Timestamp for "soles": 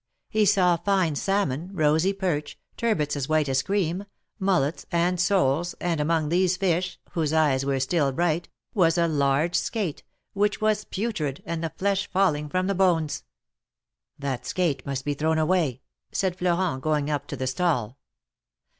5.19-5.75